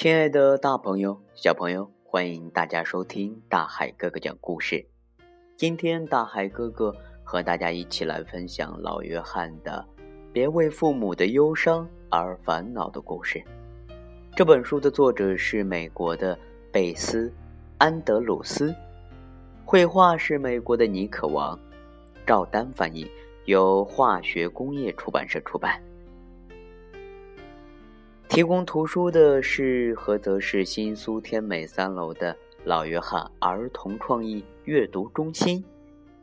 [0.00, 4.86] 亲爱的，大朋友、小朋友，欢迎大家收听大海哥哥讲故事。
[5.58, 9.86] 今天，大海哥哥和大家一起来分享老约翰的
[10.32, 13.44] 《别为父母的忧伤而烦恼》的故事。
[14.34, 16.38] 这本书的作者是美国的
[16.72, 17.28] 贝斯·
[17.76, 18.74] 安德鲁斯，
[19.66, 21.60] 绘画是美国的尼可王，
[22.26, 23.06] 赵丹翻译，
[23.44, 25.78] 由化学工业出版社出版。
[28.30, 35.64] 提供图书的是菏泽市新苏天美三楼的老约翰儿童创意阅读中心。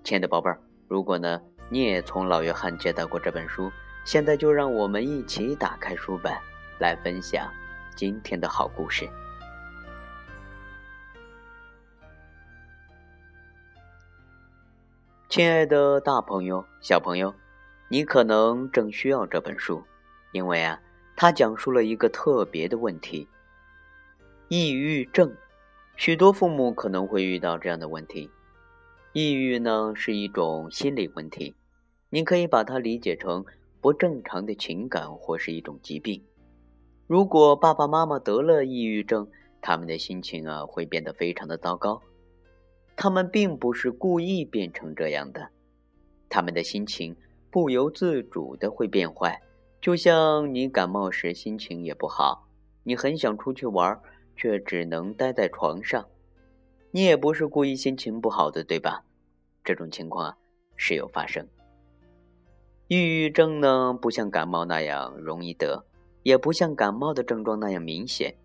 [0.05, 0.57] 亲爱的宝贝儿，
[0.87, 3.69] 如果呢你也从老约翰接到过这本书，
[4.05, 6.33] 现在就让我们一起打开书本，
[6.79, 7.51] 来分享
[7.93, 9.05] 今天的好故事。
[15.27, 17.35] 亲爱的，大朋友、小朋友，
[17.89, 19.83] 你可能正需要这本书，
[20.31, 20.79] 因为啊。
[21.19, 23.27] 他讲述了一个特别的问题：
[24.49, 25.35] 抑郁症。
[25.95, 28.29] 许多父母可能会遇到这样的问题。
[29.13, 31.55] 抑郁呢是一种心理问题，
[32.11, 33.43] 你可以把它理解成
[33.81, 36.23] 不正常的情感或是一种疾病。
[37.07, 39.27] 如果爸爸妈妈得了抑郁症，
[39.59, 41.99] 他们的心情啊会变得非常的糟糕。
[42.95, 45.49] 他们并不是故意变成这样的，
[46.29, 47.15] 他们的心情
[47.49, 49.41] 不由自主的会变坏。
[49.87, 52.49] 就像你感冒时心情也不好，
[52.83, 53.97] 你很想出去玩，
[54.35, 56.05] 却只能待在床上。
[56.91, 59.05] 你也不是故意心情不好的，对吧？
[59.63, 60.37] 这种情况
[60.75, 61.47] 时有发生。
[62.89, 65.85] 抑郁症呢，不像感冒那样容易得，
[66.21, 68.35] 也不像感冒的症状那样明显。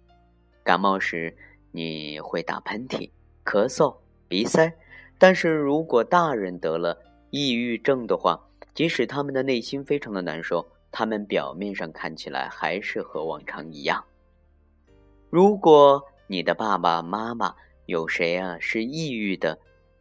[0.62, 1.36] 感冒时
[1.72, 3.10] 你会打喷嚏、
[3.44, 3.96] 咳嗽、
[4.28, 4.72] 鼻塞，
[5.18, 6.96] 但是如果大人得了
[7.30, 10.68] 抑郁症的话，即使他们的内心非常的难受。
[10.92, 14.04] 他们表面上看起来还是和往常一样。
[15.30, 19.58] 如果你的爸爸妈妈有谁啊是抑郁的，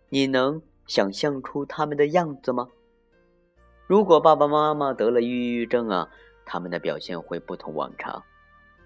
[0.09, 2.67] 你能想象出他们的样子吗？
[3.87, 6.09] 如果爸爸妈妈得了抑郁症啊，
[6.45, 8.21] 他们的表现会不同往常。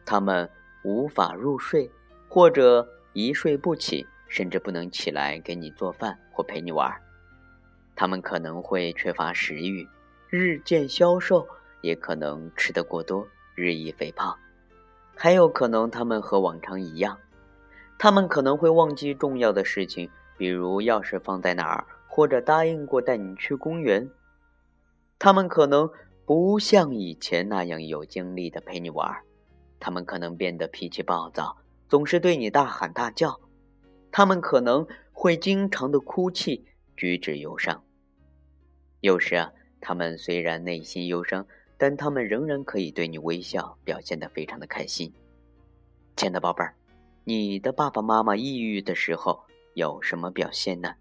[0.05, 0.47] 他们
[0.83, 1.89] 无法入睡，
[2.29, 6.91] 或者一睡不起，甚至不能起来给你做饭或陪你玩。
[7.95, 9.87] 他们可能会缺乏食欲，
[10.29, 11.47] 日渐消瘦。
[11.81, 14.35] 也可能吃得过多，日益肥胖，
[15.15, 17.17] 还有可能他们和往常一样，
[17.97, 24.09] 他们可能会忘记重要的事情，比如钥匙放在哪儿，或者答应过带你去公园。
[25.17, 25.89] 他们可能
[26.25, 29.21] 不像以前那样有精力的陪你玩，
[29.79, 31.57] 他们可能变得脾气暴躁，
[31.87, 33.39] 总是对你大喊大叫。
[34.11, 36.65] 他们可能会经常的哭泣，
[36.97, 37.83] 举止忧伤。
[39.01, 41.45] 有时啊，他们虽然内心忧伤。
[41.77, 45.11] 但他们仍然可以对你微笑，表现得非常的开心。
[46.15, 46.73] 亲爱的宝贝儿，
[47.23, 49.43] 你的爸爸妈妈抑郁的时候
[49.73, 50.95] 有什么表现呢？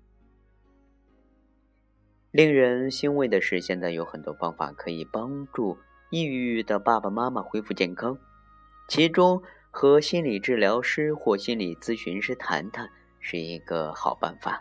[2.33, 5.79] 令人欣慰的是，现在有很多方法可以帮助
[6.11, 8.19] 抑郁的爸爸妈妈恢复健康。
[8.89, 14.61] 其中，和心理治疗师或心理咨询师谈谈是一个好办法，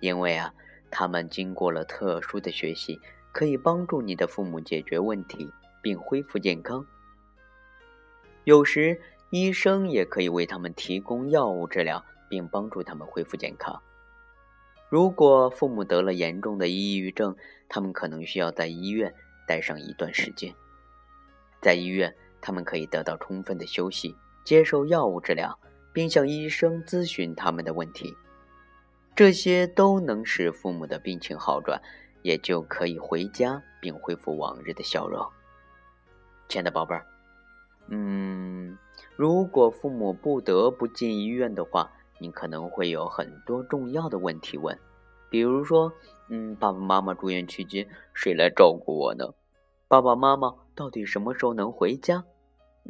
[0.00, 0.54] 因为啊，
[0.90, 2.98] 他们经过了特殊的学习。
[3.38, 5.48] 可以帮助你的父母解决问题
[5.80, 6.84] 并恢复健康。
[8.42, 9.00] 有时，
[9.30, 13.80] 医生也可以为他们提供药物治疗，并帮助他们恢复健康。
[14.88, 17.36] 如果父母得了严重的抑郁症，
[17.68, 19.14] 他们可能需要在医院
[19.46, 20.52] 待上一段时间。
[21.62, 25.56] 在医院，他们可以得到充分的休息，接受药物治疗，
[25.92, 28.16] 并向医生咨询他们的问题。
[29.14, 31.80] 这些都能使父母的病情好转。
[32.28, 35.26] 也就可以回家并恢复往日的笑容。
[36.46, 37.06] 亲爱的宝贝儿，
[37.86, 38.76] 嗯，
[39.16, 44.78] 如果父母不得不进医院的话，你可能会有很多重要的问题问，
[45.30, 45.90] 比如说，
[46.28, 49.32] 嗯，爸爸妈妈住院期间谁来照顾我呢？
[49.88, 52.22] 爸爸妈妈到底什么时候能回家？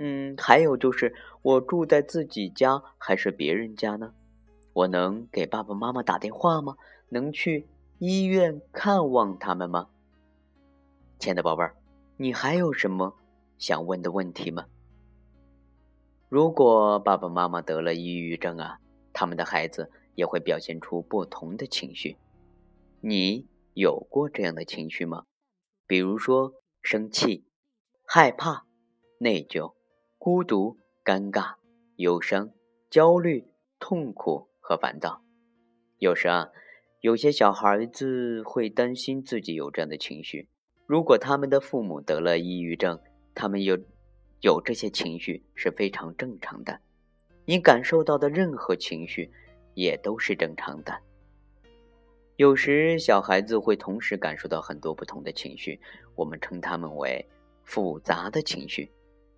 [0.00, 4.12] 嗯，还有就是我住在自己家还是别人家呢？
[4.73, 6.76] 我能给爸爸妈妈打电话吗？
[7.08, 7.69] 能去？
[7.99, 9.89] 医院看望他们吗，
[11.19, 11.75] 亲爱的宝贝儿？
[12.17, 13.17] 你还有什么
[13.59, 14.67] 想问的问题吗？
[16.29, 18.79] 如果爸爸妈妈得了抑郁症啊，
[19.12, 22.17] 他们的孩子也会表现出不同的情绪。
[23.00, 25.25] 你有过这样的情绪吗？
[25.89, 27.49] 比如说生气、
[28.05, 28.65] 害怕、
[29.19, 29.75] 内疚、
[30.19, 31.56] 孤独、尴尬、
[31.97, 32.51] 忧伤、
[32.89, 35.21] 焦虑、痛苦和烦躁。
[35.99, 36.51] 有时啊。
[37.00, 40.49] 有些小孩子会担心自己有这样的情绪，
[40.85, 42.99] 如果他们的父母得了抑郁症，
[43.37, 43.79] 他们有
[44.41, 46.81] 有这些情绪是非常正常的。
[47.45, 49.31] 你感受到的任何情绪
[49.75, 50.93] 也都是正常的。
[52.35, 55.81] 有时小孩子会同时感受到很多不同的情绪，
[56.17, 57.25] 我们称他们为
[57.62, 58.91] 复杂的情绪。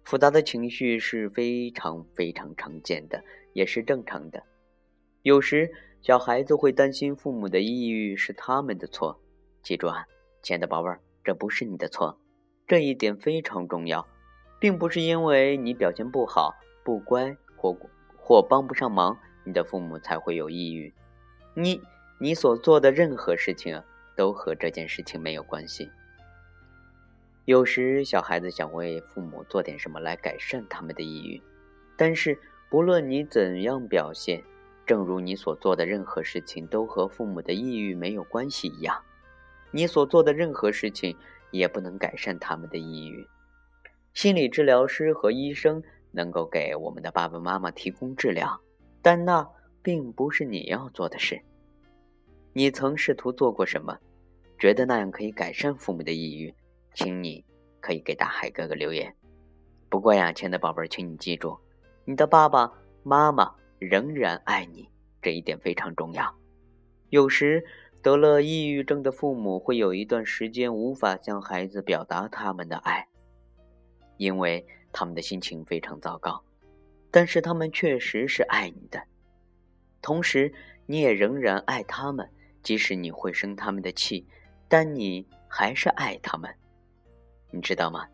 [0.04, 3.22] 复杂的情绪是非常非常常见的，
[3.52, 4.42] 也是正常的。
[5.22, 5.70] 有时
[6.02, 9.20] 小孩子会担心父母的抑郁是他们的错，
[9.62, 10.06] 记住啊，
[10.40, 12.18] 亲爱的宝贝儿，这不是你的错，
[12.66, 14.08] 这一点非常重要，
[14.58, 17.76] 并不是因为你表现不好、不乖或
[18.16, 20.90] 或帮不上忙，你的父母才会有抑郁。
[21.54, 21.82] 你
[22.18, 23.82] 你所做的任何事情
[24.16, 25.90] 都和这件事情没有关系。
[27.44, 31.42] 有时小孩子想为父母做点什么来改善他们的抑郁，
[31.98, 32.38] 但是
[32.70, 34.42] 不论你怎样表现。
[34.90, 39.00] 正如你所做的任何事情都和父母的抑郁没有关系一样，
[39.70, 41.16] 你所做的任何事情
[41.52, 43.24] 也不能改善他们的抑郁。
[44.14, 48.60] 心理治疗师和医生能够给我们的爸爸妈妈提供治疗，
[49.00, 49.48] 但那
[49.80, 51.40] 并不是你要做的事。
[52.52, 53.96] 你曾试图做过什么？
[54.58, 56.52] 觉得那样可以改善父母的抑郁？
[56.94, 57.44] 请你
[57.80, 59.14] 可以给大海哥哥留言。
[59.88, 61.56] 不过呀，亲爱的宝贝儿，请你记住，
[62.04, 62.72] 你的爸爸
[63.04, 63.54] 妈妈。
[63.80, 64.88] 仍然爱你，
[65.20, 66.32] 这一点非常重要。
[67.08, 67.64] 有时
[68.02, 73.08] 得了抑郁症的父母会有一段时间无法向孩子表达他们的爱，
[74.18, 76.40] 因为他们的心情非常糟糕。
[77.10, 79.02] 但是他们确实是爱你的，
[80.00, 80.52] 同时
[80.86, 82.30] 你也仍然爱他们。
[82.62, 84.26] 即使你会生他们的气，
[84.68, 86.54] 但你还是爱他们。
[87.50, 88.06] 你知道吗？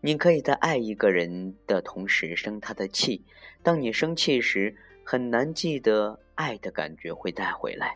[0.00, 3.22] 你可以在爱一个人的同时生他的气。
[3.62, 4.74] 当你生气时，
[5.12, 7.94] 很难记得爱的感觉会带回来，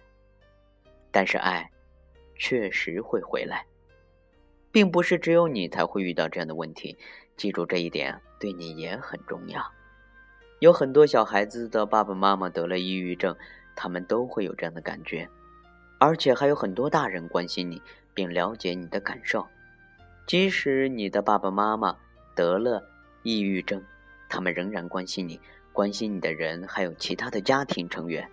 [1.11, 1.71] 但是爱
[2.35, 3.65] 确实会回来，
[4.71, 6.95] 并不是只有你才会遇到这样的问题。
[7.35, 9.65] 记住这一点，对你也很重要。
[10.59, 13.35] 有很多小孩子的爸爸妈妈得了抑郁症，
[13.75, 15.27] 他们都会有这样的感觉，
[15.99, 17.81] 而且还有很多大人关心你，
[18.13, 19.47] 并了解你的感受。
[20.27, 21.97] 即使你的爸爸妈妈
[22.35, 22.87] 得了
[23.23, 23.83] 抑郁症，
[24.29, 25.41] 他们仍然关心你。
[25.77, 28.27] 关心你的人还有其他的家庭成员，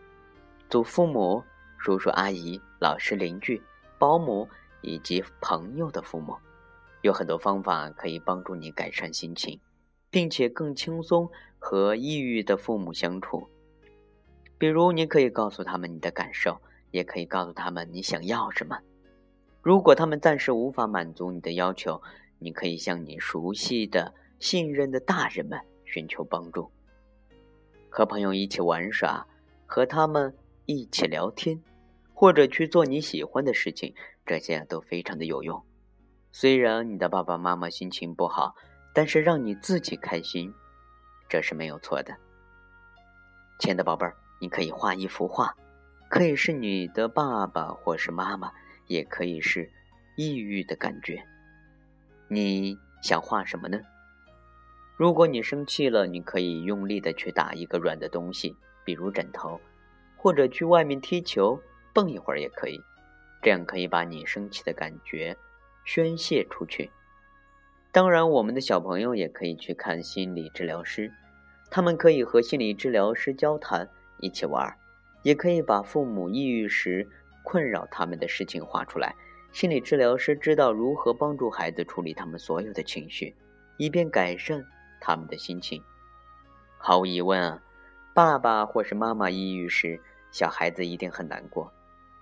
[0.69, 1.43] 祖父母、
[1.77, 3.61] 叔叔阿姨、老师、邻居、
[3.99, 4.47] 保姆
[4.79, 6.37] 以及朋友的父母，
[7.01, 9.59] 有很多方法可以帮助你改善心情，
[10.09, 11.29] 并且更轻松
[11.59, 13.45] 和抑郁的父母相处。
[14.57, 16.61] 比如，你可以告诉他们你的感受，
[16.91, 18.79] 也可以告诉他们你想要什么。
[19.61, 22.01] 如果他们暂时无法满足你的要求，
[22.39, 26.71] 你可以向你熟悉的、信任的大人们寻求帮助。
[27.95, 29.23] 和朋友一起玩耍，
[29.67, 30.35] 和他们
[30.65, 31.61] 一起聊天，
[32.11, 33.93] 或者去做你喜欢的事情，
[34.25, 35.63] 这些都非常的有用。
[36.31, 38.55] 虽然你的爸爸妈妈心情不好，
[38.95, 40.51] 但是让你自己开心，
[41.29, 42.17] 这是没有错的。
[43.59, 45.55] 亲爱的宝贝儿，你可以画一幅画，
[46.09, 48.51] 可以是你的爸爸或是妈妈，
[48.87, 49.71] 也可以是
[50.17, 51.23] 抑郁的感觉。
[52.27, 53.79] 你想画什么呢？
[54.95, 58.55] 如果你生气了，你可以用力的去打一个软的东西，
[58.85, 59.59] 比如枕头，
[60.15, 61.59] 或者去外面踢球，
[61.93, 62.79] 蹦一会儿也可以。
[63.41, 65.35] 这样可以把你生气的感觉
[65.83, 66.91] 宣泄出去。
[67.91, 71.11] 当然，我们的小朋友也可以去看心理治疗师，
[71.71, 74.77] 他们可以和心理治疗师交谈，一起玩，
[75.23, 77.07] 也可以把父母抑郁时
[77.43, 79.15] 困扰他们的事情画出来。
[79.51, 83.35] 心理治疗师知道如何帮助孩子处理他们所有的情绪，
[83.77, 84.63] 以便改善。
[85.05, 85.83] 他们的心情，
[86.77, 87.61] 毫无疑问啊，
[88.13, 91.69] 爸爸或是妈妈抑郁时，小孩子一定很难过。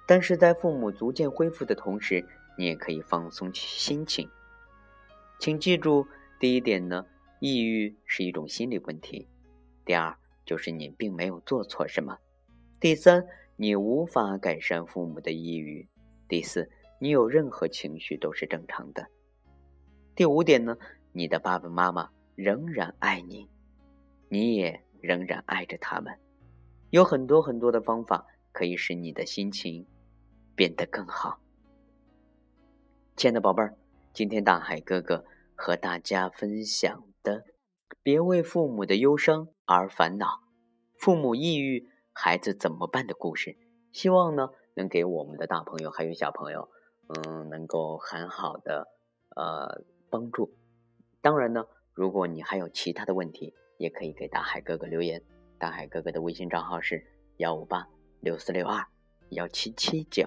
[0.08, 2.26] 但是在父母逐渐恢复的同时，
[2.58, 4.28] 你也可以放松心情。
[5.38, 6.08] 请记住，
[6.40, 7.06] 第一点呢，
[7.40, 9.28] 抑郁是一种心理问题；
[9.86, 12.16] 第二，就是你并没有做错什么；
[12.80, 13.24] 第三，
[13.58, 15.88] 你无法改善父母的抑郁；
[16.28, 19.04] 第四，你有任何情绪都是正常的；
[20.16, 20.76] 第五点呢，
[21.12, 22.10] 你的爸爸妈妈。
[22.36, 23.50] 仍然爱你，
[24.30, 26.18] 你也仍然爱着他们。
[26.90, 29.86] 有很多很多的方法可以使你的心情
[30.56, 31.40] 变得更好。
[33.16, 33.78] 亲爱的宝贝儿，
[34.14, 37.46] 今天大海哥哥和大家分享的
[38.02, 40.42] “别为父母的忧伤而烦恼，
[40.98, 43.58] 父母抑郁，孩子怎么办”的故事，
[43.92, 46.70] 希望呢能给我们的大朋友还有小朋友，
[47.08, 48.88] 嗯，能够很好的
[49.36, 50.56] 呃帮助。
[51.22, 51.66] 当然呢。
[51.93, 55.21] 如果你还有其他的问题，也可以给大海哥哥留言。
[55.57, 57.05] 大海哥哥的微信账号是
[57.38, 57.88] 幺五八
[58.21, 58.86] 六四六二
[59.29, 60.25] 幺七七九。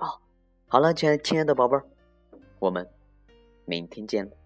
[0.66, 1.85] 好了，亲爱亲爱的宝贝儿，
[2.59, 2.88] 我们
[3.64, 4.44] 明天见。